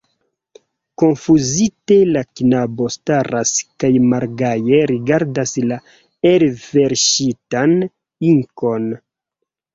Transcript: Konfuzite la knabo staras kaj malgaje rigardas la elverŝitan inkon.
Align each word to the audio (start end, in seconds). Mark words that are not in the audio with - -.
Konfuzite 1.01 1.97
la 2.15 2.23
knabo 2.39 2.87
staras 2.95 3.51
kaj 3.83 3.91
malgaje 4.15 4.81
rigardas 4.93 5.55
la 5.73 5.79
elverŝitan 6.33 7.79
inkon. 8.33 8.91